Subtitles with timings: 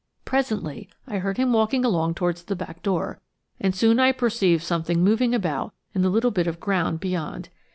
[0.25, 3.21] Presently I heard him walking along towards the back door,
[3.59, 7.49] and soon I perceived something moving about in the little bit of ground beyond.